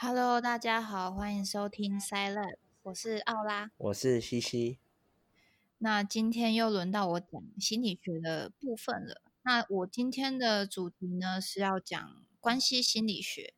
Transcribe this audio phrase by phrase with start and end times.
[0.00, 3.72] Hello，大家好，欢迎收听 Silent，我是奥拉。
[3.78, 4.78] 我是西西。
[5.78, 9.20] 那今天又轮到我讲心理学的部分了。
[9.42, 13.54] 那我今天的主题呢是要讲关系心理学，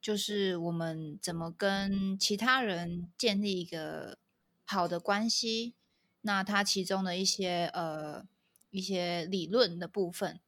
[0.00, 4.16] 就是我们怎么跟其他人建立一个
[4.64, 5.74] 好的关系。
[6.22, 8.26] 那它其中的一些呃
[8.70, 10.40] 一些理论的部分。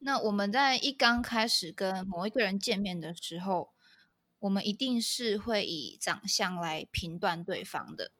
[0.00, 3.70] 那我们在一刚开始跟某一个人见面的时候，
[4.46, 8.12] 我们一定是会以长相来评断对方的。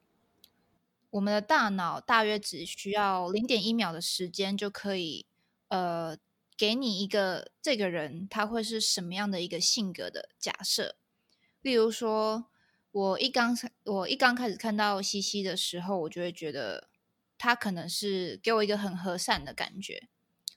[1.10, 5.24] 我们的大脑大约只需要零点一秒的时间，就可以
[5.68, 6.18] 呃
[6.56, 10.96] 给你一个这个人他会是什么样的一个性格的假设。
[11.62, 12.46] 例如说，
[12.90, 16.88] 我一刚我一刚开始看到西西的时候，我就会觉得
[17.38, 20.08] 他可能是给我一个很和善的感觉，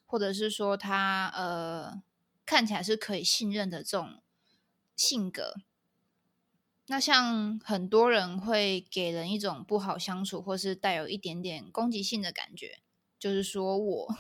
[0.08, 2.02] 或者是说他呃
[2.46, 4.22] 看起来是可以信任的这种
[5.00, 5.56] 性格。
[6.88, 12.80] 那像很多人会给人一种不好相处，或是带有一点点攻击性的感觉，
[13.18, 14.18] 就是说我。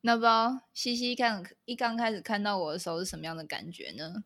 [0.00, 4.24] 那不知道西西看一刚开始看到我的时候是什么样的感觉呢？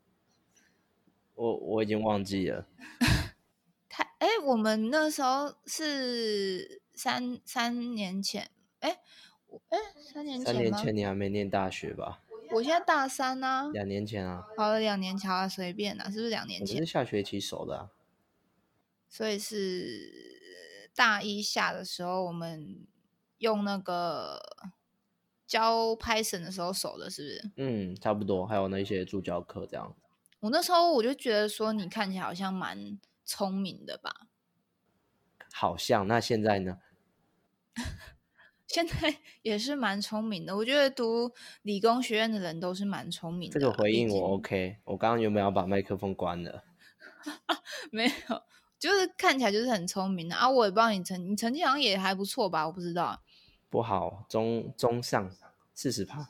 [1.35, 2.69] 我我已经忘记了。
[3.89, 9.01] 他哎，我们那时候是三三年前，哎，
[9.71, 9.79] 哎，
[10.13, 12.23] 三年前三年前你还没念大学吧？
[12.55, 16.79] 我现在大三呢，两年前啊，好了，两年前啊，随便啊，是不是两年前？
[16.79, 17.91] 是下学期熟的啊，
[19.09, 22.87] 所以是大一下的时候，我们
[23.39, 24.41] 用那个
[25.47, 27.53] 教 Python 的时候熟的，是不是？
[27.57, 29.97] 嗯，差不多，还有那些助教课这样。
[30.41, 34.29] 我那时候我就觉得说，你看起来好像蛮聪明的吧？
[35.53, 36.79] 好像，那现在呢？
[38.75, 38.95] 现在
[39.43, 41.31] 也是蛮聪明的，我觉得读
[41.63, 43.61] 理工学院的人都是蛮聪明的。
[43.61, 44.79] 这个回应我 OK。
[44.83, 46.65] 我刚刚有没有把麦克风关了？
[47.93, 48.43] 没有，
[48.81, 50.51] 就是看起来就是很聪明的啊！
[50.51, 52.67] 我也不知道你成你成绩好像也还不错吧？
[52.67, 53.23] 我不知道。
[53.71, 55.31] 不好，中中上
[55.73, 56.29] 四十趴。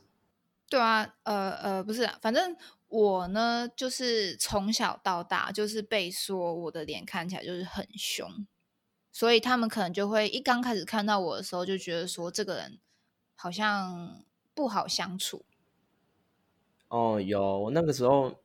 [0.69, 2.55] 对啊，呃呃，不是，反正
[2.89, 8.47] 我呢，就是从小到大就是被说我的脸看起来就是很凶。
[9.15, 12.81] 所以他们可能就会一刚开始看到我的时候，就觉得说这个人
[13.37, 15.45] 好像不好相处。
[16.89, 18.43] 哦，有我那个时候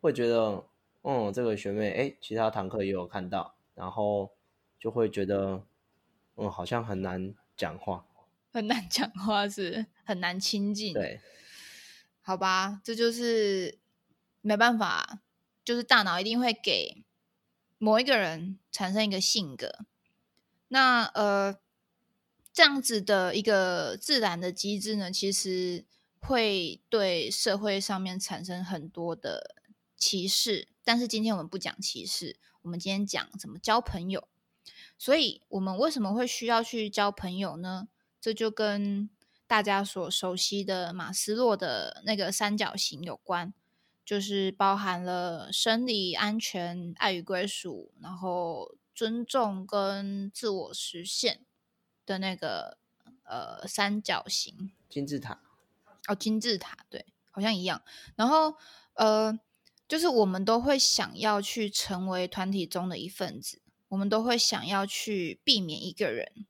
[0.00, 0.64] 会觉得，
[1.02, 4.32] 嗯，这个学妹，哎，其他堂课也有看到，然后
[4.76, 5.64] 就会觉得，
[6.34, 8.04] 嗯，好像很难讲话，
[8.52, 10.92] 很难讲话是很难亲近。
[10.94, 11.20] 对，
[12.22, 13.78] 好吧，这就是
[14.40, 15.20] 没办法，
[15.64, 17.04] 就是大脑一定会给
[17.78, 19.86] 某一个人产生一个性格。
[20.72, 21.58] 那呃，
[22.50, 25.84] 这样子的一个自然的机制呢，其实
[26.18, 29.54] 会对社会上面产生很多的
[29.98, 30.68] 歧视。
[30.82, 34.26] 但是今天我们不讲歧视，我们今天讲怎么交朋友。
[34.96, 37.88] 所以，我们为什么会需要去交朋友呢？
[38.18, 39.10] 这就跟
[39.46, 43.52] 大家所熟悉的马斯洛的那个三角形有关，
[44.06, 48.74] 就是包含了生理、安全、爱与归属，然后。
[48.94, 51.44] 尊重跟自我实现
[52.04, 52.78] 的那个
[53.24, 55.40] 呃三角形金字塔
[56.06, 57.82] 哦，金字塔对，好像一样。
[58.16, 58.56] 然后
[58.94, 59.38] 呃，
[59.88, 66.46] 就是我们都会想要去成为团体中的一份子，我们都会想要去避免一个人。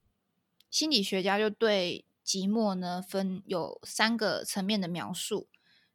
[0.71, 5.49] 心理学家就对寂寞呢分有三个层面的描述，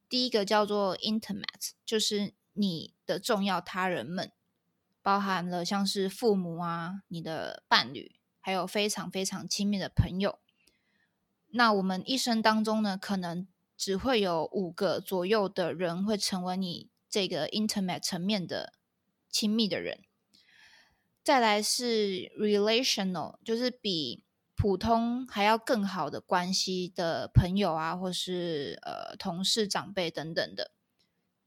[0.08, 4.32] 第一个叫做 intimate，就是你的重要他人们。
[5.08, 10.38] 包含了像是父母啊、你的伴侣，还有非常非常亲密的朋友。
[11.52, 13.48] 那我们一生当中呢，可能
[13.78, 18.74] 只会有五个左右的人会成为你这个 intimate 层面的
[19.30, 20.02] 亲密的人。
[21.24, 24.26] 再来是 relational，就是比
[24.58, 30.72] 普通还要更好的关系的朋友啊，或是呃同事、长辈等等的。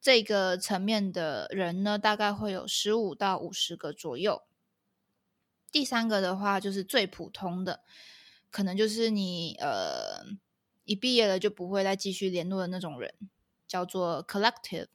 [0.00, 4.42] 这个层面的人呢，大概会有十五到五十个左右。
[5.70, 7.84] 第三个的话，就是最普通的，
[8.50, 10.24] 可能就是你呃
[10.84, 13.14] 一毕业了就不会再继续联络的那种人，
[13.68, 14.86] 叫做 collective，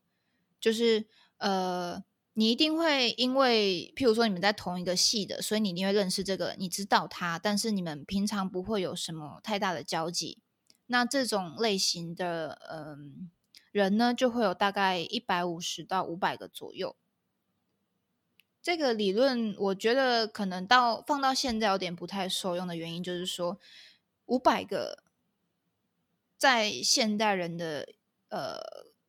[0.59, 2.03] 就是呃
[2.33, 10.41] 你一定会因为譬如说你们在同一个系的，所以你一定会认识这个，你知道他，但是你们平常不会有什么太大的交集。
[10.87, 13.29] 那这种类型的，嗯。
[13.75, 16.95] 人呢就会有大概一百五十到五百个左右。
[18.61, 23.59] 这个理论我觉得可能到放到现在有点不太受用的原因，就是说
[24.27, 25.03] 五百个
[26.37, 27.89] 在现代人的
[28.29, 28.61] 呃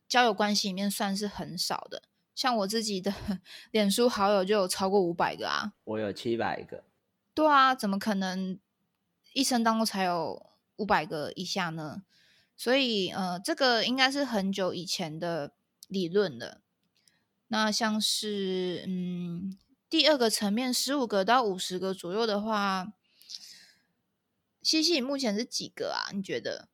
[0.08, 2.02] 交友关系里面算是很少的。
[2.34, 3.14] 像我自己的
[3.70, 5.74] 脸书好友就有超过五百个啊。
[5.84, 6.82] 我有七百个。
[7.32, 8.58] 对啊，怎么可能
[9.32, 12.02] 一生当中才有五百个以下呢？
[12.58, 15.53] 所以，呃，这个应该是很久以前的
[15.88, 16.62] 理论了。
[17.49, 19.58] 那像是，嗯，
[19.91, 22.94] 第二个层面十五个到五十个左右的话，
[24.62, 26.08] 西西目前是几个啊？
[26.14, 26.69] 你觉得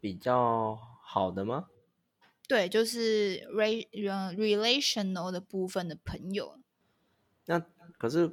[0.00, 1.68] 比较好的吗？
[2.48, 6.58] 对，就是 re relational 的部分的朋友。
[7.46, 7.60] 那
[7.96, 8.28] 可是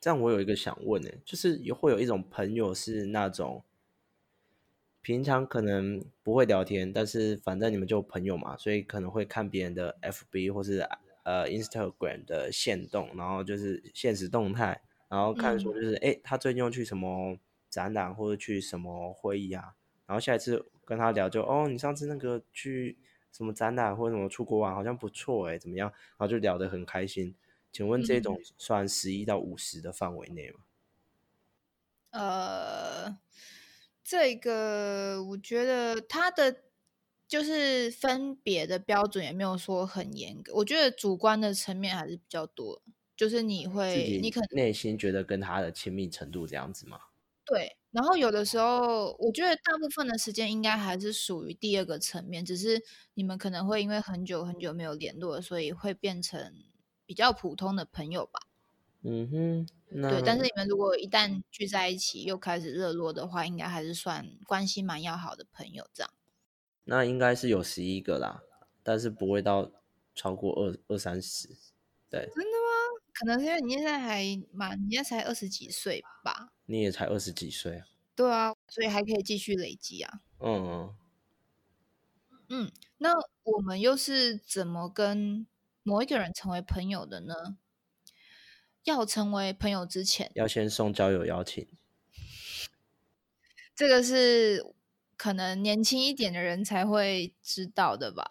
[0.00, 3.64] 这样，我有一个想问呢，就是有会有一种朋友是那种。
[5.04, 10.78] 平常可能不会聊天，但是反正你们就朋友嘛，所以可能会看别人的 FB 或是
[11.24, 17.36] 呃 Instagram 的现动，然后就是现实动态，然后看说就是哎，他最近又去什么
[17.68, 19.74] 展览或者去什么会议啊，
[20.06, 22.96] 然后下一次跟他聊就哦，你上次那个去
[23.30, 25.90] 什么展览或者什么出国玩好像不错哎，怎么样？
[26.16, 27.34] 然后就聊得很开心。
[27.70, 30.60] 请问这种算十一到五十的范围内吗？
[32.12, 33.18] 呃。
[34.04, 36.54] 这个我觉得他的
[37.26, 42.82] 就是分别的标准也没有说很严格，我觉得主观的层面还是比较多。
[43.16, 46.98] 就是你会，你可能内心觉得跟他的亲密程度这样子吗？
[47.46, 47.76] 对。
[47.92, 52.82] 然后有的时候，我觉得大部分的时间应该还是属于第二个层面，只是
[53.14, 56.52] 你们可能会因为很久很久没有联络，所以会变成
[57.06, 58.40] 比较普通的朋友吧。
[59.02, 59.66] 嗯哼。
[60.02, 66.12] 对，但是你们如果一旦聚在一起又开始热络的话，应该还是算关系蛮要好的朋友这样。
[66.84, 68.42] 那应该是有十一个啦，
[68.82, 69.70] 但是不会到
[70.14, 71.48] 超过二二三十。
[72.10, 73.02] 对，真的吗？
[73.12, 76.52] 可能是因为你现在还蛮，你现在才二十几岁吧？
[76.66, 77.86] 你也才二十几岁啊？
[78.16, 80.20] 对啊，所以还可以继续累积啊。
[80.40, 80.96] 嗯嗯。
[82.48, 83.14] 嗯，那
[83.44, 85.46] 我们又是怎么跟
[85.82, 87.56] 某一个人成为朋友的呢？
[88.84, 91.66] 要成为朋友之前，要先送交友邀请。
[93.74, 94.64] 这个是
[95.16, 98.24] 可能年轻一点的人才会知道的吧？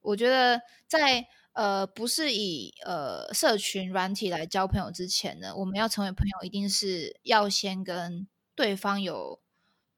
[0.00, 9.40] 我觉得在呃不是以呃社群软体来交朋友之前呢，我们要成为朋友，一定是要先跟对方有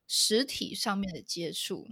[0.07, 1.89] 实体上面的接触，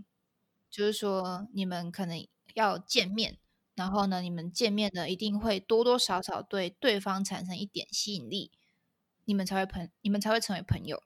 [0.71, 3.39] 就是说你们可能要见面。
[3.75, 8.51] 然后呢，你们见面呢，一定会多多少少对对方产生一点吸引力，
[9.25, 11.03] 你们才会朋，你们才会成为朋友。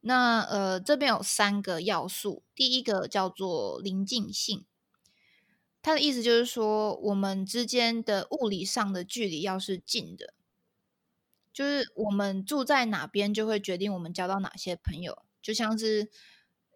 [0.00, 4.64] 那呃，这边有三个要素，第一个叫做临近性，
[5.82, 10.34] 它的意思就是说，我们之间的物理上的距离要是近的，
[11.52, 16.10] 就是我们住在哪边，就会决定我们交到哪些朋友，就像是。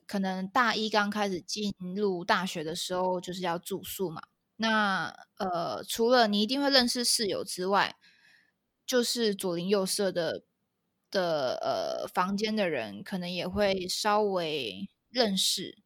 [0.06, 4.20] 可能大一刚开始进入大学的时候，就是要住宿嘛。
[4.62, 5.08] 那
[5.38, 7.96] 呃，除了你一定会认识室友之外，
[8.86, 10.42] 就是左邻右舍的
[11.10, 15.78] 的呃房间的人，可能也会稍微认识。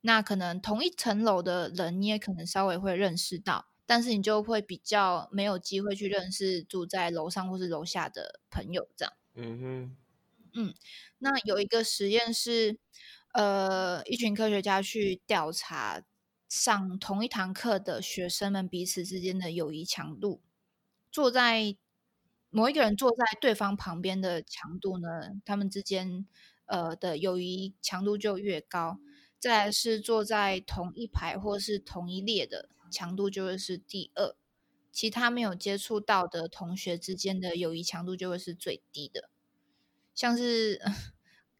[0.00, 9.12] 那可能同一层楼的人，你也可能稍微会认识到，但是你就会比较没有机会去认识住在楼上或是楼下的朋友这样。
[9.34, 9.96] 嗯哼，
[10.54, 10.74] 嗯，
[11.18, 12.78] 那有一个实验是。
[13.32, 16.02] 呃，一群科学家去调查
[16.50, 20.42] 上同一堂课的学生们彼此之间的友谊强度。
[21.12, 21.76] 坐在
[22.50, 26.26] 某一个人坐在对方旁边的强度呢，他们之间
[26.66, 28.98] 呃的友谊强度就越高。
[29.38, 34.34] 再是坐在同一排或是同一列的强度就会是第二，
[34.90, 39.30] 其他没有接触到的同学之间的友谊强度就会是最低的，
[40.16, 40.82] 像是。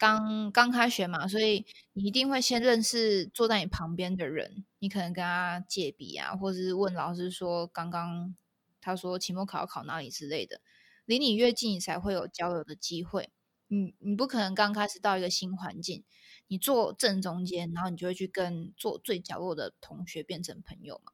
[0.01, 8.35] 刚刚开学嘛，所以你一定会先认识坐在你旁边的人，你可能跟他借笔啊，或者是问老师说刚刚
[8.81, 10.63] 他说期末考要考哪里之类的。
[11.05, 13.29] 离你越近，你才会有交流的机会。
[13.69, 16.03] 你你不可能刚开始到一个新环境，
[16.49, 21.13] 你坐正中间，然后你就会去跟坐最角落的同学变成朋友嘛。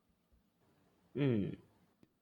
[1.14, 1.56] 嗯，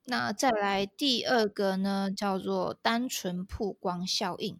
[0.06, 4.59] 那再来第二个呢，叫做单纯曝光效应。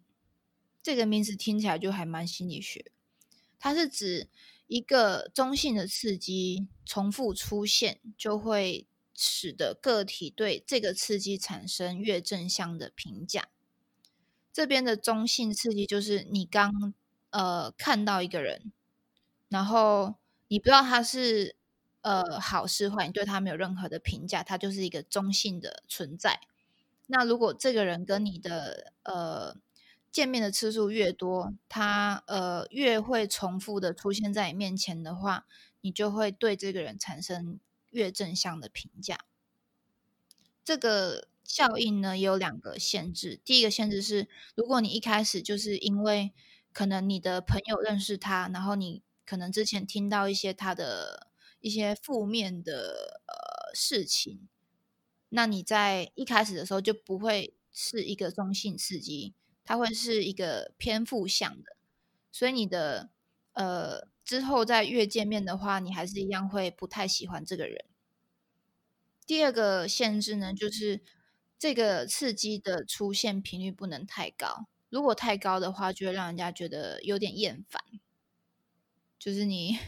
[0.85, 2.91] 这个名字听起来就还蛮心理学，
[3.57, 4.29] 它是指
[4.67, 13.49] 一个中性的刺激重复出现，就会使得个体对这个刺激产生越正向的评价。
[14.53, 16.93] 这边的中性刺激就是你刚
[17.31, 18.71] 呃看到一个人，
[19.49, 20.13] 然后
[20.49, 21.55] 你不知道他是
[22.01, 26.41] 呃好是坏，你对他没有任何的评价，他就是一个中性的存在。
[27.07, 29.57] 那如果这个人跟你的呃
[30.15, 35.45] 见面的次数越多，他呃越会重复的出现在你面前的话，
[35.81, 39.25] 你就会对这个人产生越正向的评价。
[40.63, 43.41] 这个效应呢，有两个限制。
[43.43, 46.31] 第一个限制是，如果你一开始就是因为
[46.71, 51.27] 可能你的朋友认识他，然后你可能之前听到一些他的
[51.59, 54.47] 一些负面的呃事情，
[55.27, 59.33] 那你在一开始的时候就不会是一个中性刺激，
[59.65, 61.75] 它会是一个偏负向的，
[62.31, 63.09] 所以你的
[63.53, 67.83] 呃之后再越见面的话，你还是一样会不太喜欢这个人。
[69.25, 71.01] 第二个限制呢，就是
[71.57, 74.67] 这个刺激的出现频率不能太高。
[74.89, 77.81] 如果太高的话，就会让人家觉得有点厌烦。
[79.17, 79.79] 就是你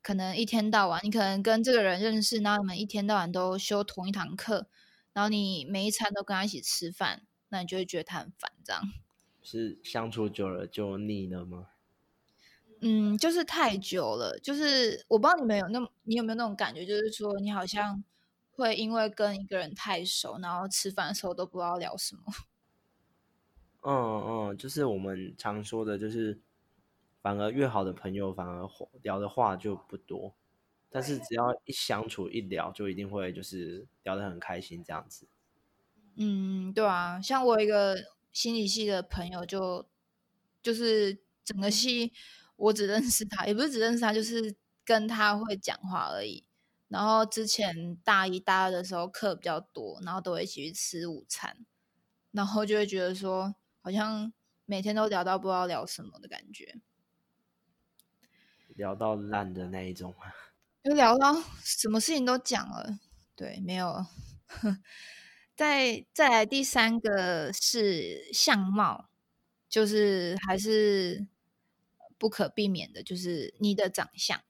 [0.00, 4.68] 可能一天到晚，你可能跟这个人认识，然后你们一天到晚都修同一堂课，
[5.12, 8.50] 然后你每一餐都跟他一起吃饭，那你就会觉得他很烦。
[8.64, 8.82] 这样
[9.46, 11.68] 是相处久了就腻了吗？
[12.80, 14.38] 嗯，就是太久了。
[14.40, 18.02] 就是我不知道你们有那么你有没有那种感觉，就是说你好像。
[18.58, 22.22] 会因为跟一个人太熟，然后吃饭的时候都不知道聊什么。
[23.84, 23.92] 嗯
[24.48, 26.40] 嗯，就是我们常说的，就是
[27.20, 28.66] 反而越好的朋友，反而
[29.02, 30.34] 聊的话就不多。
[30.88, 35.28] 但是只要一相处一聊，就一定会就是聊得很开心这样子。
[36.16, 37.94] 嗯，对啊，像我一个
[38.36, 39.88] 心理系的朋友，就
[40.60, 42.12] 就是整个系
[42.56, 46.44] 我只认识他，也不是只认识他，就是跟他会讲话而已。
[46.88, 51.64] 然后之前大一、大二的时候课比较多，然后都会一起去吃午餐，
[52.30, 54.30] 然后就会觉得说，好像
[54.66, 56.82] 每天都聊到不知道聊什么的感觉，
[58.74, 60.14] 聊到烂的那一种
[60.84, 62.98] 就聊到什么事情都讲了，
[63.34, 64.04] 对，没有。
[65.56, 69.08] 再再来第三个是相貌，
[69.68, 71.26] 就是还是
[72.18, 74.42] 不可避免的，就是你的长相。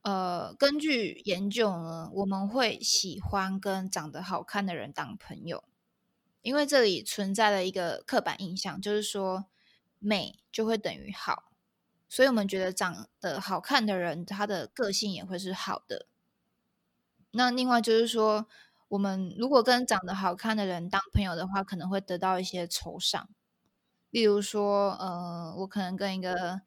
[0.00, 5.64] 呃，根据研究呢，我们会喜欢跟长得好看的人当朋友，
[6.42, 9.46] 因为这里存在了一个刻板印象，就是说
[9.98, 11.52] 美就会等于好，
[12.08, 16.06] 所以我们觉得长得好看的人，他的个性也会是好的。
[17.30, 18.46] 那另外就是说，
[18.94, 23.28] 我们如果跟长得好看的人当朋友的话，可能会得到一些酬赏，
[24.10, 26.62] 例如说，呃，我可能跟一个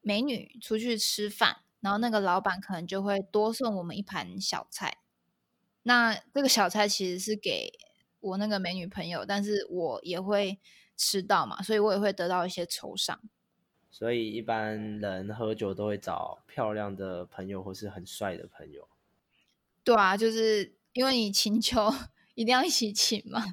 [0.00, 1.58] 美女出去吃饭。
[1.80, 4.96] 然后那个老板可能就会多送我们一盘小菜，
[5.82, 7.70] 那这个小菜其实是给
[8.20, 10.58] 我那个美女朋友，但是我也会
[10.96, 13.20] 吃到嘛，所以我也会得到一些酬赏。
[13.90, 18.88] 所以一般人喝酒都会找漂亮的朋友或是很帅的朋友。
[19.84, 21.94] 对啊，就是因为你请酒
[22.34, 23.44] 一定要一起请嘛。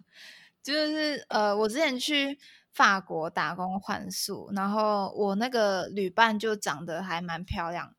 [0.63, 2.39] 就是呃，我之前去
[2.71, 7.95] 法国打工换宿，然后我那个旅伴就长得还蛮漂亮。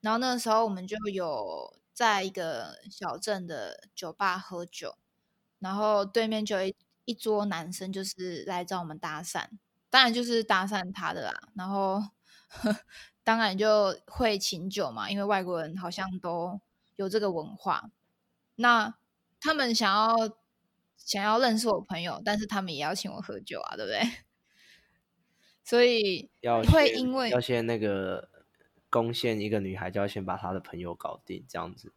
[0.00, 4.96] 然后那个时候，我们就有在一个小镇的酒吧喝酒，
[5.58, 9.44] 然后对面就一一桌男生就是来找我们搭讪，
[9.90, 11.48] 当然就是搭讪他的啦。
[11.54, 12.02] 然后
[13.22, 16.58] 当然就会请酒嘛，因为外国人好像都
[16.96, 17.90] 有这个文化。
[18.58, 18.94] 那
[19.40, 20.36] 他们想要
[20.96, 24.02] 想要认识我朋友，但是他们也要请我喝酒啊，对不对？
[25.64, 26.30] 所以
[26.72, 28.28] 会因为要先那个。
[28.90, 31.92] 攻陷一个女孩，就要先把她的朋友搞定，这样子。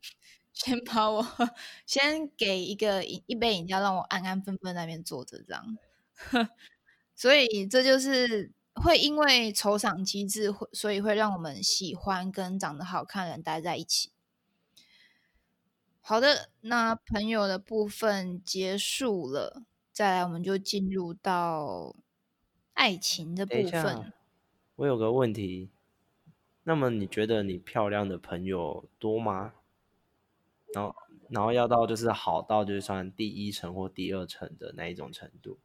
[0.52, 1.26] 先把我
[1.86, 5.78] 先给一个一一杯饮料，让我安安分分那边坐着，这样。
[7.14, 14.10] 所以这就是会因为酬赏机制，会所以会让我们喜欢跟长得好看的人待在一起。
[16.06, 21.96] 好的，那朋友的部分结束了，再来我们就进入到
[22.74, 24.12] 爱情的部分。
[24.76, 25.70] 我有个问题。
[26.64, 29.54] 那么你觉得你漂亮的朋友多吗？
[30.74, 30.94] 然后，
[31.30, 35.58] 然后要到就是好到就是算第一层或第二层的那一种程度？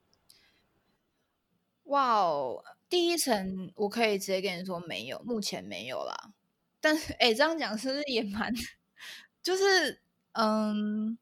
[1.83, 6.31] 哇哦，第一层我可以直接跟你说没有，目前没有啦。
[6.79, 8.53] 但是，哎，这样讲是不是也蛮？
[9.43, 10.01] 就是，
[10.33, 11.17] 嗯，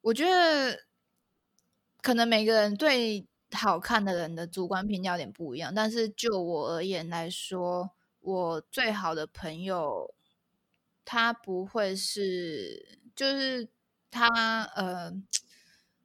[0.00, 0.84] 我觉得
[2.02, 7.90] 可能每个人对好看的人的主观评价有点不一样，但是就我而言来说。
[8.20, 10.12] 我最好的朋友，
[11.04, 13.68] 他不会是，就是
[14.10, 15.10] 他呃，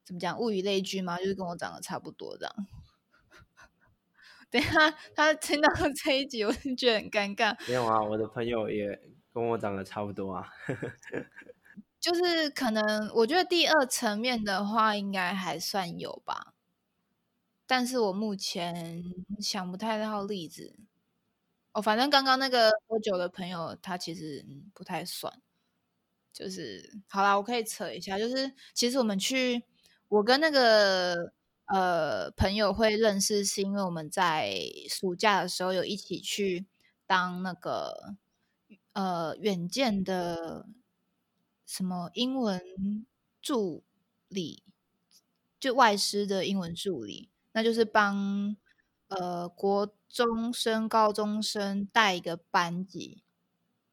[0.04, 1.18] 怎么讲，物以类聚吗？
[1.18, 2.66] 就是跟我长得差不多这样。
[4.48, 5.68] 等下他听到
[6.04, 7.54] 这一集，我就觉得很尴尬。
[7.68, 8.98] 没有啊，我的朋友也
[9.34, 10.48] 跟我长得差不多啊。
[12.04, 16.52] 就是可能，我觉得第二层面的话，应该还算有吧。
[17.66, 19.02] 但是我目前
[19.40, 20.76] 想不太到例子。
[21.72, 24.44] 哦，反正刚刚那个喝酒的朋友，他其实
[24.74, 25.40] 不太算。
[26.30, 29.64] 就是好啦，我可以扯一下，就是其实我们去，
[30.08, 31.32] 我跟那个
[31.68, 34.54] 呃朋友会认识，是因为我们在
[34.90, 36.66] 暑假的时候有一起去
[37.06, 38.14] 当那个
[38.92, 40.66] 呃远见的
[41.66, 42.62] 什么英文
[43.40, 43.84] 助
[44.28, 44.62] 理，
[45.58, 48.56] 就外师的英文助理，那就是帮
[49.08, 53.22] 呃国中生、高中生带一个班级。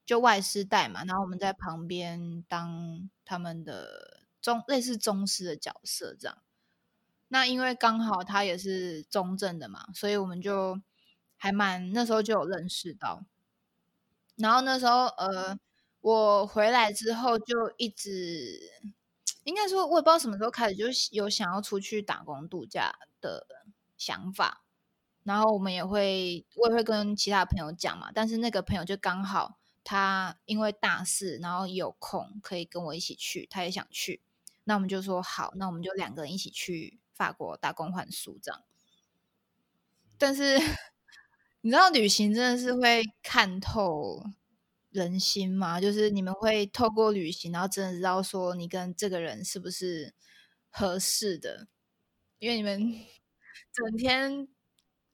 [0.04, 6.38] 就外师带嘛，然后我们在旁边当他们的中类似中师的角色这样。
[7.30, 10.82] 那因为刚好他也是中正的嘛，所以我们就
[11.38, 13.24] 还蛮那时候就有认识到。
[14.36, 15.58] 然后那时候呃，
[16.01, 18.60] 我回来之后就一直
[19.46, 23.48] 应该说，我也不知道什么时候开始就有想要出去打工度假的
[23.98, 24.63] 想法。
[25.24, 29.58] 然后我们也会，我也会跟其他朋友讲嘛，但是那个朋友就刚好。
[29.84, 34.22] 他因为大四，然后有空可以跟我一起去，他也想去，
[34.65, 38.62] 那我们就说好，那我们就两个人一起去法国打工换宿这样。
[40.20, 40.60] 但是
[41.62, 44.24] 你知道旅行真的是会看透
[44.91, 45.81] 人心吗？
[45.81, 50.13] 就是你们会透过旅行，然后真的知道说你跟这个人是不是
[50.69, 51.67] 合适的，
[52.39, 52.79] 因为你们
[53.74, 54.48] 整天。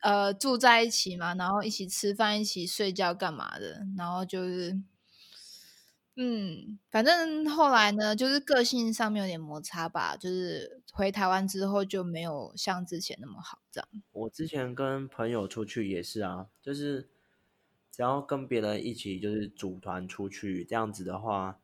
[0.01, 3.81] 呃，住在一起嘛，然后一起吃饭，一起睡觉，干嘛的？
[3.97, 4.79] 然后就是，
[6.15, 10.15] 嗯，反正后来呢，就是个性上面有点摩擦吧。
[10.15, 13.89] 就是回台湾之后就没有像之前那么好，这样。
[14.11, 17.09] 我之前跟朋友出去也是啊，就是
[17.97, 21.59] 只要跟别人一起，就是组团出去这样子的话，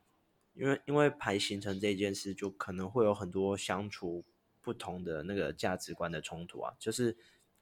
[0.55, 4.25] 因为因为排行程这件事，就可能会有很多相处
[4.59, 7.15] 不同的那个价值观的冲突啊，就是。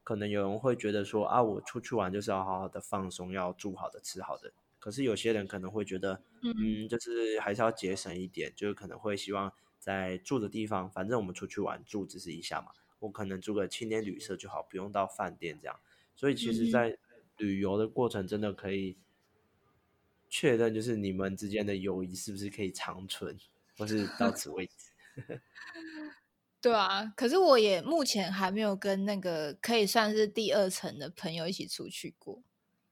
[0.04, 4.52] 可能有人会觉得说啊，我出去玩就是要好好的放松，要住好的、吃好的。
[4.80, 15.80] 可是有些人可能会觉得，嗯，就是还是要节省一点，就是可能会希望在住的地方，反正我们出去玩住只是一下嘛，我可能住个青年旅社就好，不用到饭店这样。
[16.16, 16.98] 所以其实，在
[17.42, 18.96] 旅游的过程，真的可以
[20.30, 23.38] 确认，就是你们之间的友谊是不是可以长存，
[23.78, 24.92] 或是到此为止。
[26.62, 32.44] 对啊，可是我也目前还没有跟那个可以算是第二层的朋友一起出去过。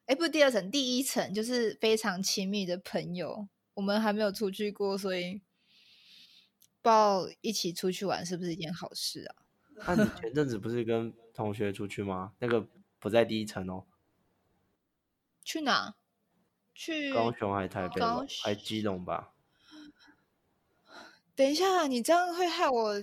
[0.07, 5.35] 哎，不是第二层，第一层就是非常亲密的朋友，我们还没有出去过，所以
[6.81, 9.35] 不知道一起出去玩是不是一件好事啊？
[9.95, 12.33] 那你前阵子不是跟同学出去吗？
[12.39, 13.85] 那个不在第一层哦。
[15.49, 15.95] 去哪？
[16.75, 17.99] 去高雄台北？
[18.43, 19.31] 还基隆吧？
[21.35, 22.93] 等一下，你这样会害我。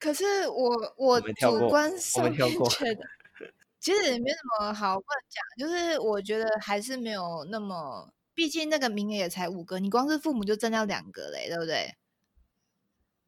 [0.00, 2.34] 可是我我主观上面
[2.68, 3.06] 觉得，
[3.78, 11.94] 其实也没什么好不能讲，就是我觉得还是没有那么，毕竟那个名额也才五个，你光是父母就占掉两个嘞，对不对？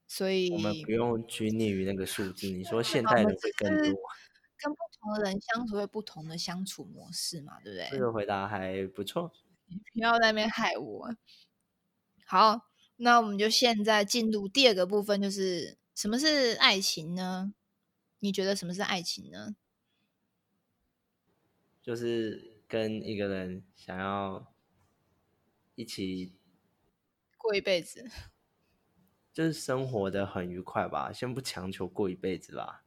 [0.09, 2.49] 所以我们不用拘泥于那个数字。
[2.49, 4.01] 你说 现代人会更多，
[4.59, 7.89] 跟不同的人相处会不同的相处模式嘛，对不对？
[7.91, 9.33] 这个回答还不错，
[9.93, 11.15] 不要在那边害我。
[12.25, 15.79] 好，那我们就现在进入第二个部分，就是。
[15.97, 17.55] 什么是爱情呢？
[18.19, 19.57] 你觉得什么是爱情呢？
[21.83, 24.53] 就是跟一个人想要
[25.75, 26.35] 一起
[27.39, 28.11] 过一辈子，
[29.33, 31.11] 就是生活的很愉快吧。
[31.11, 32.85] 先不强求过一辈子吧。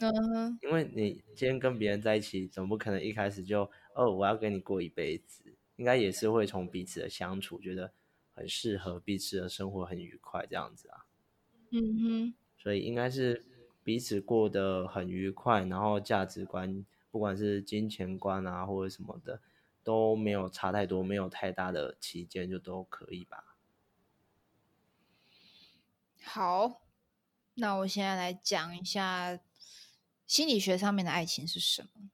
[0.00, 5.54] 嗯，因为你今天跟别人在一起，总不可能一开始就哦，我要跟你过一辈子。
[5.76, 7.90] 应该也是会从彼此的相处，觉得
[8.34, 11.06] 很适合彼此的生活，很愉快这样子啊。
[11.70, 13.46] 嗯哼，所以应该是
[13.82, 19.40] 彼此过得很愉快，然后价值观，不管是金钱观啊或者什么的，
[19.82, 23.56] 都没有差太多，没有太大的期间就都可以吧。
[26.22, 26.82] 好，
[27.54, 29.40] 那我现在来讲一下
[30.30, 32.08] 心理学上面的爱情是什么。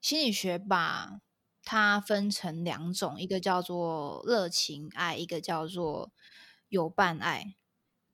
[0.00, 1.20] 心理学把
[1.64, 6.12] 它分成两种，一个叫做热情爱，一个叫做
[6.68, 7.56] 有伴爱。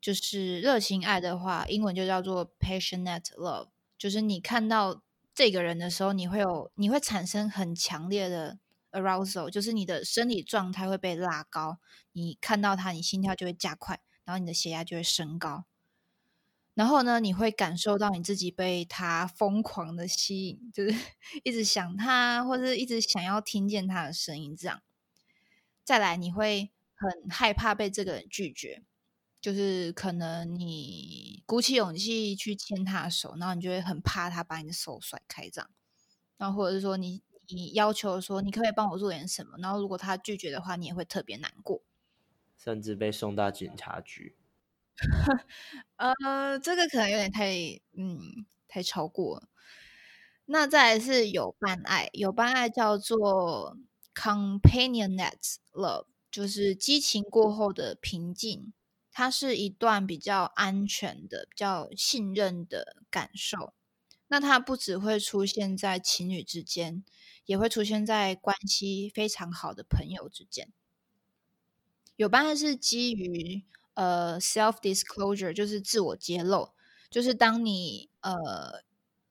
[0.00, 3.68] 就是热情爱的话，英文就叫做 passionate love。
[3.98, 5.02] 就是你看到
[5.34, 8.58] 这个人的时候，你会有，你会产生很强烈的
[8.92, 11.78] arousal，就是你的生理状态会被拉高。
[12.12, 15.66] 你看到他，你心跳就会加快，然后你的血压就会升高。
[16.80, 20.94] 然后呢，你会感受到你自己被他疯狂的吸引，就是
[21.44, 24.56] 一直想他，或者一直想要听见他的声音。
[24.56, 24.80] 这样，
[25.84, 28.82] 再来，你会很害怕被这个人拒绝。
[29.42, 35.68] 就是可能你鼓起勇气去牵他的手，然后你就会很怕他把你的手甩开，这样。
[36.38, 41.82] 然后或者是说你你要求说你可不可以帮我做点什么，然后如果他拒绝的话，你也会特别难过。
[42.56, 44.34] 甚至被送到警察局。
[45.96, 47.52] 呃，这个可能有点太，
[47.96, 48.20] 嗯，
[48.68, 49.44] 太超过。
[50.46, 53.76] 那再来是有伴爱，有伴爱叫做
[54.14, 58.72] companionate love，就是激情过后的平静。
[59.12, 63.74] 它是一段比较安全的、比较信任的感受。
[64.28, 67.04] 那它不只会出现在情侣之间，
[67.46, 70.72] 也会出现在关系非常好的朋友之间。
[72.16, 73.64] 有伴爱是基于。
[73.94, 76.70] 呃，self disclosure 就是自我揭露，
[77.10, 78.82] 就是当你呃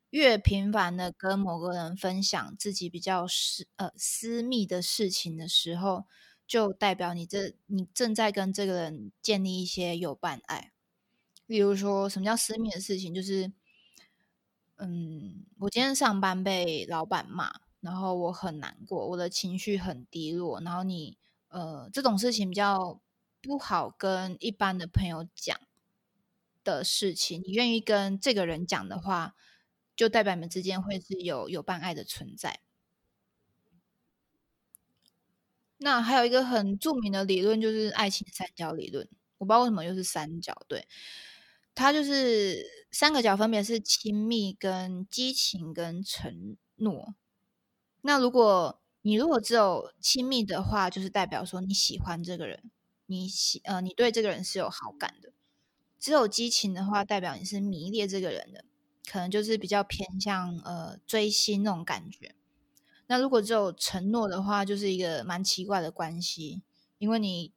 [0.10, 6.06] 越频繁的跟某个人分享自己比较私呃私密的事情的时候，
[6.46, 10.72] 就代表你这你正在跟这个人建立一些有伴爱。
[11.48, 13.52] 例如说什么叫私密的事情，就是
[14.78, 21.18] 嗯，我今天上班被老板骂，然后我很难过，我的情绪很低落，然后你
[21.48, 23.00] 呃这种事情比较。
[23.42, 25.60] 不好跟一般的朋友讲
[26.64, 29.36] 的事情，你愿意跟这个人讲的话，
[29.96, 32.60] 就代表你们之间会是有有伴爱的存在。
[35.78, 39.08] 那还有一个很著名的理论，就是爱情三角理论。
[39.38, 40.86] 我不知道为什么又是三角，对，
[41.74, 47.16] 它就是三个角，分别是亲密、跟激情、跟承诺。
[48.02, 52.70] 那如果你如果只有亲密的话，就是代表说你喜欢这个人。
[53.10, 55.34] 你喜呃，你对这个人是有好感的。
[56.00, 58.64] 只有激情的话，代表你是迷恋这个人的，
[59.12, 62.36] 可能就是比较偏向呃追星那种感觉。
[63.08, 66.62] 那如果只有承诺的话，就是一个蛮奇怪的关系，
[67.00, 67.52] 因为你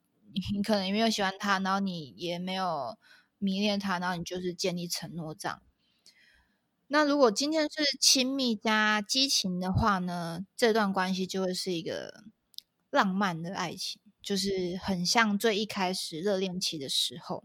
[0.53, 2.97] 你可能也没有喜欢他，然后你也没有
[3.37, 5.61] 迷恋他，然后你就是建立承诺这样。
[6.87, 12.25] 那如果今天是亲密加激情的话呢，这段关系就会是一个
[12.89, 14.01] 浪漫的爱情。
[14.23, 17.43] 就是很像最一开始热恋期的时候。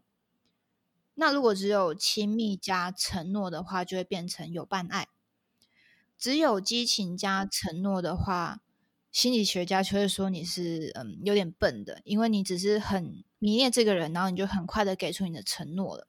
[1.15, 5.07] 那如果只有亲密加承诺的话，就会变成有伴爱；
[6.17, 8.63] 只有激情加承诺的话，
[9.11, 16.07] 心理学家就会说你是嗯有点笨的，因为你只是很迷恋这个人，然后你就很快的给出你的承诺了。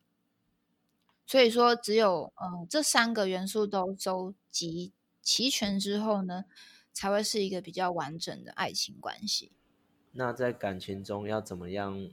[1.26, 6.46] 所以说，只有嗯这三个元素都收集齐全之后呢，
[6.94, 9.52] 才会是一个比较完整的爱情关系。
[10.12, 12.10] 那在感情中要怎么样，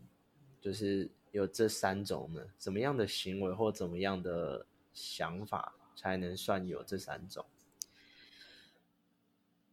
[0.61, 2.43] 就是有这三种呢？
[2.59, 7.47] 怎么样的行为或怎么样的想法才能算有这三种？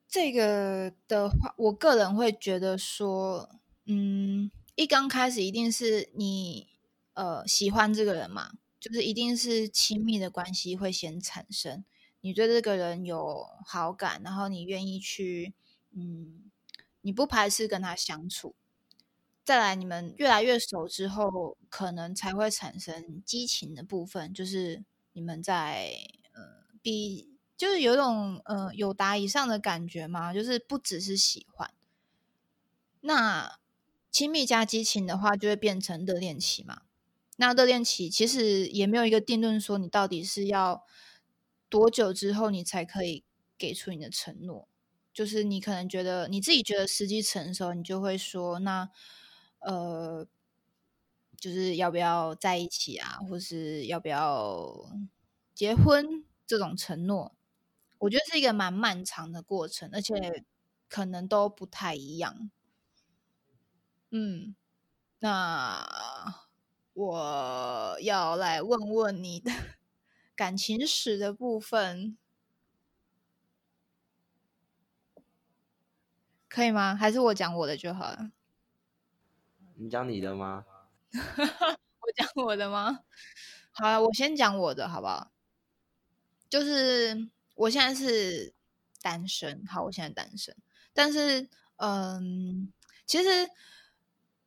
[0.08, 3.50] 这个的话，我个人会觉得说，
[3.86, 6.68] 嗯，一刚开始一定是你
[7.16, 11.84] 呃喜欢这个人嘛，就是一定是亲密的关系会先产生，
[12.22, 15.54] 你对这个人有好感，然后你愿意去，
[15.92, 16.52] 嗯。
[17.04, 18.56] 你不排斥跟他相处，
[19.46, 25.94] 再来你们越来越熟之后，可能才会产生激情的部分，就是你们在
[26.34, 31.72] 呃比就是有一种呃有达以上的感觉嘛，就是不只是喜欢。
[33.02, 33.60] 那
[34.10, 36.84] 亲密加激情的话，就会变成热恋期嘛。
[37.36, 40.86] 那热恋期其实也没有一个定论说你到底是要
[41.68, 43.24] 多久之后你才可以
[43.58, 44.68] 给出你的承诺。
[45.14, 48.90] 就是你可能觉得你自己觉得时机成熟，你就会说那
[49.60, 50.28] 呃，
[51.38, 54.90] 就是要不要在一起啊，或是要不要
[55.54, 57.36] 结婚这种承诺，
[58.00, 60.44] 我觉得是一个蛮漫长的过程，而且
[60.90, 62.50] 可能都不太一样。
[64.12, 64.56] 嗯，
[65.20, 65.88] 那
[66.94, 69.52] 我要来问问你的
[70.36, 72.18] 感情史的部分。
[76.54, 76.96] 可以吗？
[76.96, 78.30] 还是我讲我的就好了？
[79.74, 80.64] 你讲你的吗？
[81.12, 83.00] 我讲我的吗？
[83.72, 85.32] 好了，我先讲我的好不好？
[86.48, 88.54] 就是我现在是
[89.02, 90.56] 单身，好，我现在单身，
[90.94, 92.72] 但是嗯，
[93.08, 93.50] 其实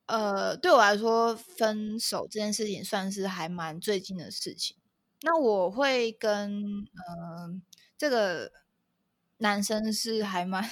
[0.06, 4.76] 呃，对我来说，分手这件事情算是还蛮最近的事情。
[5.22, 6.62] 那我会跟
[7.08, 7.60] 嗯
[7.98, 8.52] 这个
[9.38, 10.70] 男生是还蛮。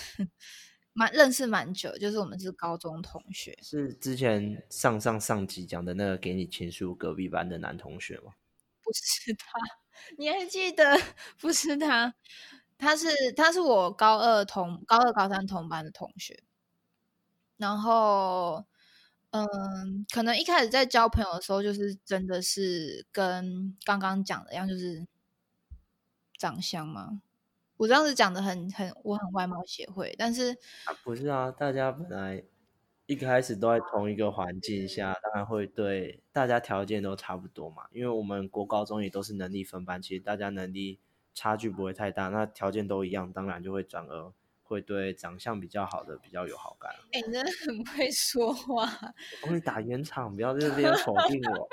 [0.94, 8.33] 蛮认识蛮久，就是我们是高中同学，是之前上上上集讲的那个给你情书隔壁班的男同学吗？
[8.83, 9.46] 不是他，
[10.16, 10.96] 你还记得？
[11.38, 12.14] 不是他，
[12.78, 16.42] 他是他是我高二同高二高三同班的同学，
[17.57, 18.64] 然后
[19.30, 25.07] 嗯，可能一开始在交朋友的时候，就是真的是跟刚刚讲的一样，就是
[26.38, 27.22] 长相吗？
[27.76, 30.56] 我当时讲的很很，我很外貌协会，但是
[31.02, 32.42] 不是啊，大家本来
[33.06, 37.84] 一开始都在同一个环境下，当然会对大家条件都差不多嘛。
[37.92, 41.00] 因为我们国高中也都是能力分班，其实大家能力
[41.34, 44.32] 差距不会太大，那条件都一样，当然就会转而
[44.62, 46.90] 会对长相比较好的比较有好感。
[47.12, 48.84] 哎、你真的很会说话。
[49.42, 51.68] 我帮你打圆场，不要在这边 否定我。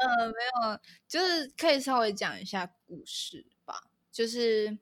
[0.00, 0.78] 呃，没有，
[1.08, 3.82] 就是可以稍微讲一下故事吧。
[4.12, 4.78] 就是，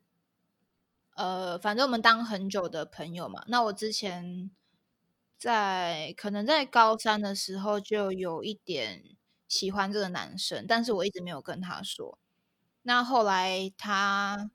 [1.16, 3.42] 呃，反正我们当很久的朋友嘛。
[3.48, 4.50] 那我之前
[5.38, 9.02] 在可能在高三的时候就有一点
[9.48, 12.18] 喜欢这个男生，但是我一直没有跟他说。
[12.82, 14.50] 那后来他，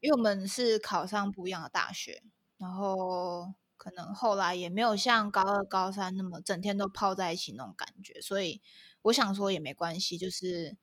[0.00, 2.22] 因为我们是考上不一样的大学，
[2.58, 8.60] 然后可能后来也没有像高二、高三那么整天都泡在一起那种感觉，所以
[9.02, 10.76] 我想说也没关系，就是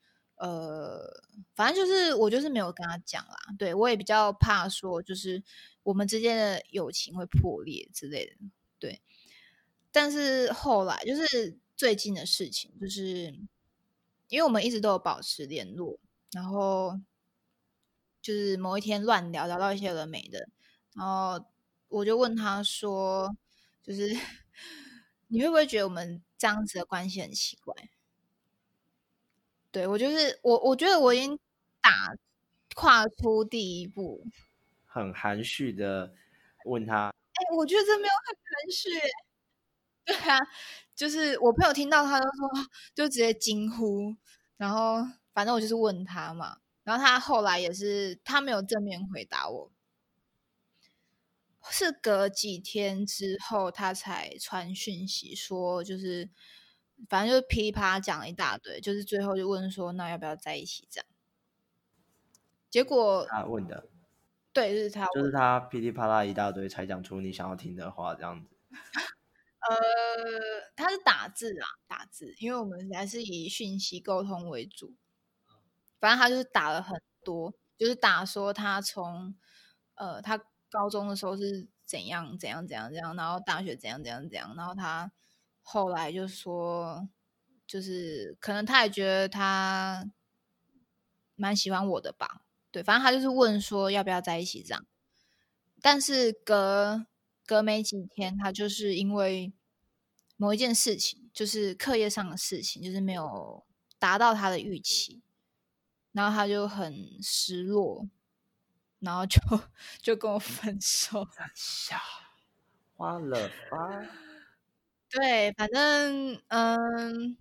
[0.44, 1.24] 呃，
[1.56, 3.38] 反正就是我就是没有跟他讲啦。
[3.58, 5.42] 对我也比较怕说，就是
[5.84, 8.34] 我们之间的友情会破裂之类的。
[8.78, 9.02] 对，
[9.90, 13.34] 但是后来就是最近的事情，就是
[14.28, 15.98] 因为我们一直都有保持联络，
[16.34, 17.00] 然后
[18.22, 20.50] 就是某一天乱聊，聊到一些有的没的，
[20.94, 21.46] 然后
[21.88, 23.34] 我就问他说，
[23.82, 24.14] 就是
[25.30, 27.74] 你会不会觉得我们这样子的关系很奇怪？
[29.74, 31.38] 对我就是我，我觉得我已经
[31.82, 31.90] 打
[32.76, 34.24] 跨出第一步。
[34.86, 36.14] 很含蓄的
[36.66, 39.02] 问他，哎、我觉得这没有很含蓄耶。
[40.06, 40.38] 对啊，
[40.94, 44.16] 就是我朋友听到他都说，就直接惊呼，
[44.58, 44.98] 然后
[45.34, 49.72] 反正我就是问他嘛，然后他后来也是他没有正面回答我，
[51.72, 56.30] 是隔几天之后他才传讯息说，就是
[57.10, 61.08] 反正就是噼里啪啦讲了一大堆，就是最后就问说，那要不要在一起这样？
[62.70, 63.88] 结果他问的，
[64.52, 68.50] 对，就是他就是他噼里啪啦一大堆才讲出你想要听的话，这样子。
[69.60, 74.94] 呃，他是打字啊，打字，因为我们还是以讯息沟通为主。
[76.00, 79.36] 反正他就是打了很多，就是打说他从
[79.96, 80.38] 呃他
[80.70, 85.12] 高中的时候是怎样怎样怎样怎样，然后大学怎样怎样怎样，然后他
[85.64, 87.10] 后来就说，
[87.66, 90.12] 就是可能他也觉得他
[91.36, 94.86] 蛮喜欢我的吧，对，反正他就是问说要不要在一起这样，
[95.82, 97.08] 但是隔
[97.46, 99.52] 隔没几天，他就是因为
[100.38, 103.66] 某一件事情，就是课业上的事情，就是没有
[103.98, 105.22] 达到他的预期，
[106.12, 108.08] 然后他就很失落，
[109.00, 109.40] 然后就
[110.02, 111.28] 就跟我分手。
[111.56, 111.98] 笑，
[112.96, 114.06] 花了吧？
[115.14, 117.38] 对，反正嗯，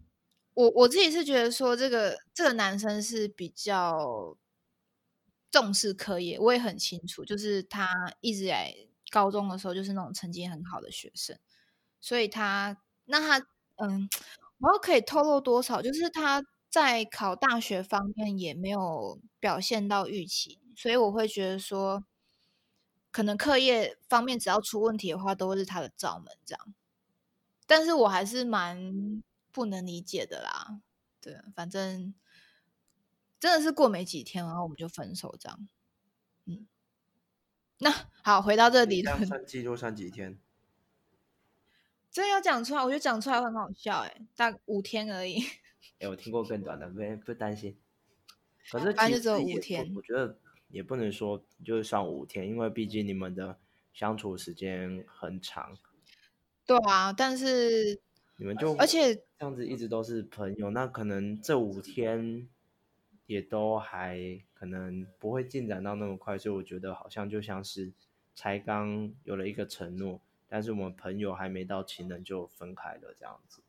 [0.55, 4.37] 我我自己是觉得说，这个这个男生是比较
[5.51, 7.89] 重视课业，我也很清楚，就是他
[8.21, 8.75] 一直以来
[9.11, 11.39] 高中的时候就是那种成绩很好的学生，
[12.01, 14.09] 所以他那他嗯，
[14.59, 22.05] 我要可以透露多少，就是他在考大学方面也没有表现到预期，所以我会觉得说，
[23.11, 26.75] 可能课业方面只要出问题的话，都会是他的罩门这样。
[27.75, 30.83] 但是我还是蛮不能理解的啦。
[31.23, 32.13] 对，反正
[33.41, 35.69] 真的是过没几天，然后我们就分手这样。
[36.45, 36.67] 嗯，
[37.79, 37.91] 那
[38.23, 40.39] 好，回到这个理这样论，算记录算几天？
[42.13, 45.43] 真的要讲出来，我觉得讲出来会很好笑哎、大五天而已。
[46.01, 47.79] 哎、我听过更短的，不不担心。
[48.71, 53.59] 可是反正就只有五天我，我觉得也不能说就是算五天，因为毕竟你们的
[53.95, 55.79] 相处时间很长，
[56.79, 58.01] 对啊，但是
[58.37, 62.49] 你们就而且这样子一直都是朋友，那可能这五天
[63.27, 67.93] 也都还可能不会进展到那么快，所以我觉得好像就像是
[68.35, 73.63] 才刚有了一个承诺，但是我们朋友还没到情人就分开了这样子。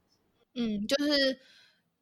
[0.54, 1.40] 嗯，就是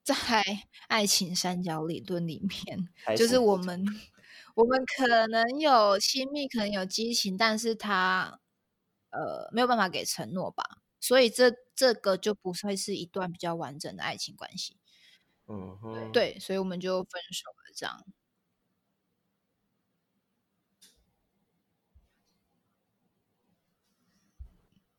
[0.04, 0.16] 在
[0.88, 3.86] 爱情三角理论里面，开就是我们
[4.56, 8.42] 我们可能有亲密，可能有激情，但是他
[9.12, 14.78] 呃没有办法给承诺吧，所以这这个就不会是一段比较完整的爱情关系。
[15.48, 18.06] 嗯哼，对，所以我们就分手了，这样。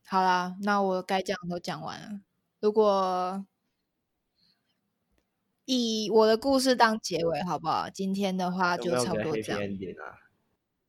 [0.05, 2.21] 好啦，那我该讲的都讲完了。
[2.59, 3.45] 如果
[5.65, 7.89] 以我的故事当结尾，好不好？
[7.89, 9.59] 今天的话就差不多这样。
[9.59, 10.19] ending 啊？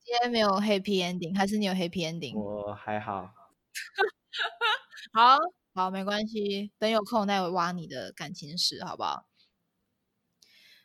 [0.04, 2.38] 今天没有 happy ending，还是你有 happy ending？
[2.38, 3.32] 我还好，
[5.12, 5.38] 好
[5.74, 9.26] 好，没关系，等有空再挖你的感情史，好不好？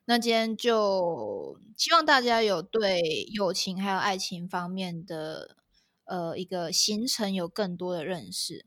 [0.06, 3.00] 那今天就希望大家有对
[3.32, 5.56] 友情还有爱情方面的
[6.06, 8.66] 呃一个行程有更多的认识。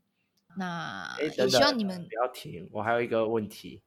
[0.55, 3.83] 那哎，也希望你们不要停，我还有一个问题，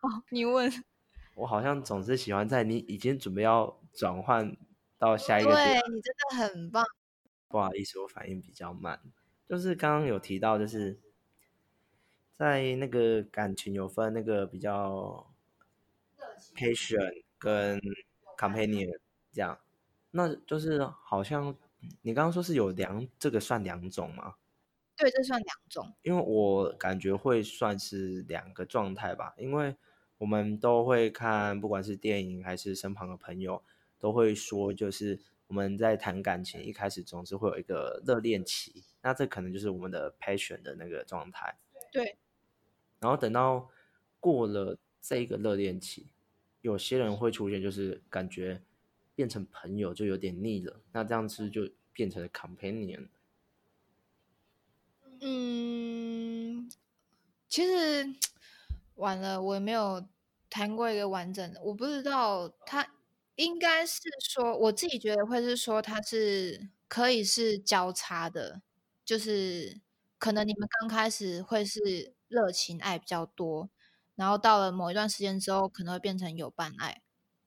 [0.00, 0.70] 哦，你问，
[1.34, 4.56] 我好像总是喜欢在你已经准备要转换
[4.98, 6.84] 到下一个阶对，你真的很棒。
[7.48, 9.00] 不好意思，我反应比较慢。
[9.48, 10.98] 就是刚刚有提到，就是
[12.34, 15.26] 在那个感情有分那个比较
[16.54, 17.80] patient 跟
[18.36, 18.98] companion
[19.32, 19.58] 这样，
[20.10, 21.56] 那就是好像
[22.02, 24.34] 你刚刚说是有两，这个算两种吗？
[24.96, 25.94] 对，这算两种。
[26.02, 29.76] 因为我感觉会算是两个状态吧，因为
[30.18, 33.62] 我们都会看，不管是电影还是身旁的朋友，
[33.98, 41.58] 都会说，就是我们在谈感情一开始总是会有一个热恋期，那这可能就是我们的 passion 的那个状态。
[41.90, 42.16] 对，
[43.00, 43.70] 然后等到
[44.20, 46.08] 过了这个热恋期，
[46.60, 48.62] 有些人会出现就是感觉
[49.14, 53.08] 变成朋友就有点腻了，那这样子就变成了 companion。
[55.20, 56.70] 嗯，
[57.48, 58.06] 其实
[58.96, 60.06] 完了，我也没有
[60.50, 62.86] 谈过一个完整的，我不知道他
[63.38, 68.62] 应该是说，我自己觉得会是说他是可以是交叉的，
[69.04, 69.80] 就是
[70.18, 73.70] 可能你们刚开始会是热情爱比较多，
[74.16, 77.00] 然后到了某一段时间之后，可能会变成有伴爱，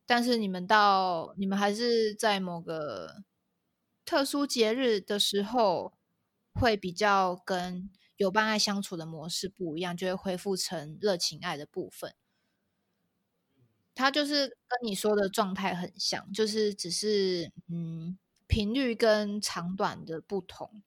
[0.06, 3.24] 但是你们到你们还是在某个
[4.06, 5.94] 特殊节日的时候。
[6.54, 12.14] 会比较跟有伴爱相处的模式不一样，就会恢复成热情爱的部分。
[14.02, 20.82] 它就是跟你说的状态很像，就是只是嗯频率跟长短的不同。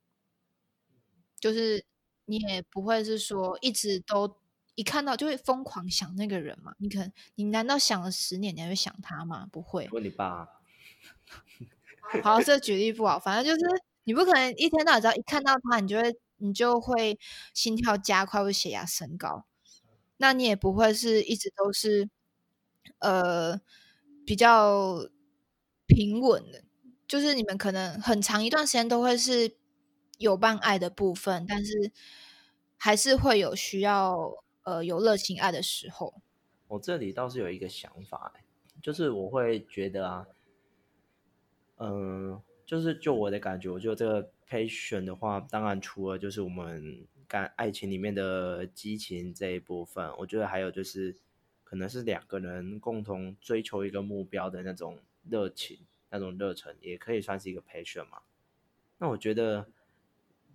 [1.38, 1.84] 就是
[2.24, 4.36] 你也不会是说一直都
[4.74, 6.74] 一看到就会疯狂想那个人嘛？
[6.78, 9.46] 你可能你难道想了十年你还会想他吗？
[9.52, 9.88] 不会。
[9.92, 10.48] 问你爸。
[12.22, 13.82] 好，这举例不好，反正就是。
[14.06, 17.18] 你不可能一天到晚只要一看到他，你就会你就会
[17.54, 19.46] 心跳加快或血压升高。
[20.18, 22.10] 那你也不会是一直都是
[22.98, 23.60] 呃
[24.26, 25.08] 比较
[25.86, 26.62] 平稳的，
[27.06, 29.56] 就是你们可能很长一段时间都会是
[30.18, 31.92] 有伴爱的部分，但是
[32.76, 36.22] 还是会有需要呃有热情爱的时候。
[36.68, 38.34] 我这里倒是有一个想法，
[38.82, 40.26] 就是我会觉得啊，
[41.78, 42.42] 嗯。
[42.66, 51.14] 就是就我的感觉，我觉得这个 passion 的话，当然除了就是我们感爱情里面的激情这一部分，我觉得还有就是
[51.64, 58.22] 可能是两个人共同追求一个目标的那种热情、那种热忱，也可以算是一个 passion 嘛。
[58.98, 59.66] 那我觉得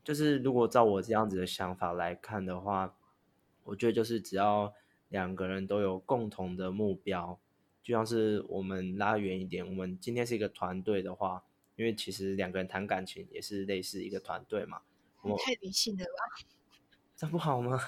[0.04, 2.96] 就是如果照我这样子的想法来看的话，
[3.66, 4.74] 我觉得就是只要
[5.10, 7.38] 两个人都有共同的目标，
[7.84, 11.44] 就像是我们拉远一点，我们今天是一个团队的话。
[11.76, 14.82] 因为其实两个人谈感情也是类似一个团队嘛。
[15.22, 16.46] 我太理性了吧？
[17.16, 17.80] 这不好吗？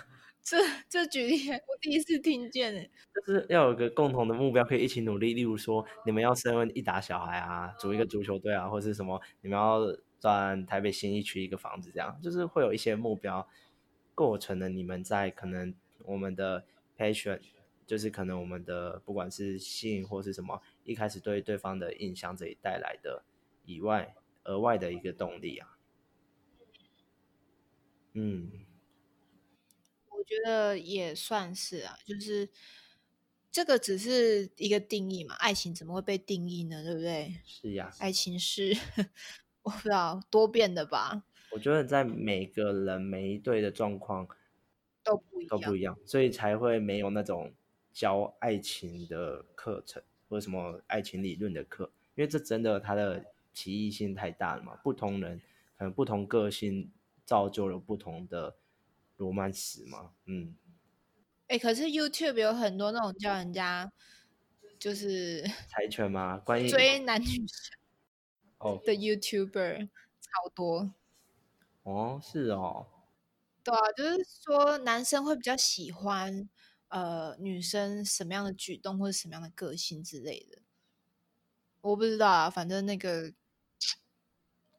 [0.44, 0.58] 这
[0.90, 2.92] 这举例我第一次听见诶。
[3.14, 5.34] 就是要有个共同的目标，可以一起努力。
[5.34, 9.80] 例如说，你们要生一打小孩啊，组一个足球队啊，或是什么，你们要
[10.20, 13.48] 赚台北新一区一个房子，这样就是会有一些目标
[14.16, 15.74] 构成了你们在可能
[16.06, 16.66] 我们的
[16.98, 17.40] passion，
[17.86, 23.24] 就是可能我们的不管是性或是什么，一开始对对方的印象这里带来的。
[23.64, 25.78] 以外，额外的一个动力啊，
[28.14, 28.50] 嗯，
[30.22, 32.48] 我觉得也算是啊，就是
[33.52, 36.84] 这个只是一个定义嘛，爱情怎么会被定义呢？
[36.84, 37.36] 对不对？
[37.44, 38.72] 是呀，爱情是
[39.64, 41.24] 我不知道多变的吧？
[41.52, 44.28] 我觉得在每个人每一对的状况
[45.04, 47.52] 都不一都不一样，所以才会没有那种
[47.92, 53.26] 教爱情的课程或者什么爱情理论的课，因为这真的它的。
[53.54, 54.78] 歧义性太大了嘛？
[54.78, 55.42] 不同人
[55.78, 56.90] 可能不同个性，
[57.26, 58.56] 造就了不同的
[59.22, 60.12] 罗曼史嘛。
[60.26, 60.56] 嗯，
[61.48, 63.92] 哎，可是 YouTube 有很多那种叫人家
[64.80, 66.40] 就是猜拳吗？
[66.44, 67.78] 关于追 男女生
[68.58, 69.88] 哦的 YouTuber
[70.20, 70.94] 超多。
[71.84, 72.88] 哦，是哦。
[73.64, 76.50] 对啊，就是说男生会比较喜欢
[76.88, 80.64] 呃女生什么样的举动或者什么样的个性之类的。
[81.82, 83.34] 我不知道啊，反正那个。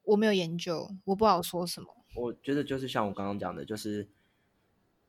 [0.05, 1.87] 我没有研究，我不好说什么。
[2.13, 4.09] 我觉得就是像我刚刚讲的，就是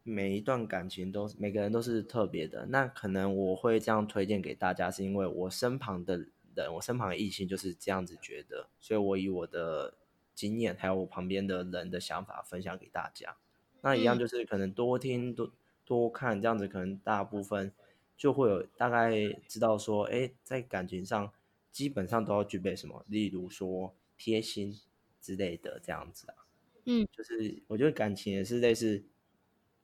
[0.05, 2.67] 每一段感情都每个人都是特别的。
[2.67, 9.95] 那可能我会这样推荐给大家，是因为我身旁的人，我身旁的异性就是这样子觉得，所以我以我的
[10.33, 13.37] 经验还有我旁边的人的想法分享给大家。
[13.81, 15.51] 那一样就是可能多听多
[15.85, 17.73] 多看，这样子可能大部分
[18.17, 19.13] 就会有大概
[19.49, 21.33] 知道说，哎，在感情上
[21.73, 23.95] 基本上都要具备什么，例如说。
[24.17, 24.73] 贴心
[25.21, 26.47] 之类的这样子啊，
[26.85, 29.03] 嗯，就是我觉得感情也是类似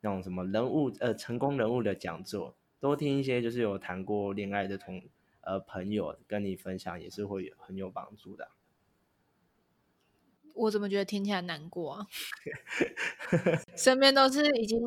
[0.01, 5.03] 那种什么人物呃成功人物的讲座，多听一些就是有谈过恋爱的同
[5.43, 8.51] 呃朋友跟你分享，也是会有很有帮助的。
[10.55, 12.07] 我怎么觉得听起来难过啊？
[13.77, 14.79] 身边都是已经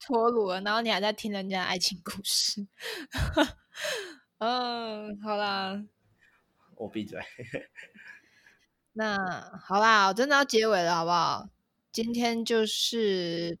[0.00, 2.66] 脱乳了，然后你还在听人家爱情故事。
[4.38, 5.84] 嗯，好啦，
[6.76, 7.20] 我闭嘴。
[8.94, 9.16] 那
[9.64, 11.48] 好啦，我真的要结尾了，好不好？
[11.92, 13.58] 今天就是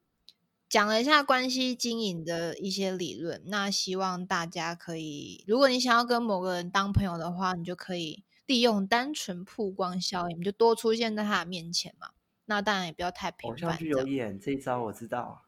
[0.72, 3.42] 讲了一下关系经营的一些理论。
[3.44, 12.12] 那希望大家可以，如果你想要跟某个人当朋友的话，你就可以利用单纯曝光效应，你就多出现在他的面前嘛。
[12.46, 13.68] 那当然也不要太频繁。
[13.68, 15.44] 偶像剧有演这一招，我知道。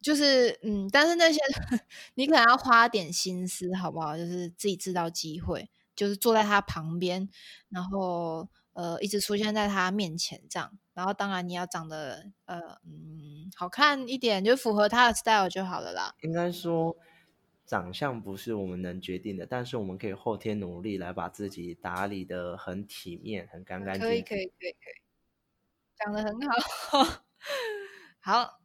[0.00, 1.40] 就是嗯，但是那些
[2.14, 4.16] 你可能要花点心思，好不好？
[4.16, 5.68] 就是自己制造机会。
[5.96, 7.28] 就是坐在他旁边，
[7.70, 16.12] 然后呃一直出现在他面前这样，然后当然你要长得呃嗯好看一点，就符合他的 style 就好了啦。
[16.22, 16.96] 应该说
[17.64, 24.02] 长相不是我们能决定的，但是我们可以后天努力来把自己打理的很体面、很干干净。
[24.02, 24.98] 可以可以可以可以，
[25.96, 27.22] 讲的很好。
[28.18, 28.58] 好，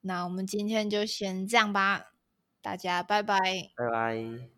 [0.00, 2.14] 那我们今天就先这样吧，
[2.62, 3.38] 大家拜拜，
[3.76, 4.55] 拜拜。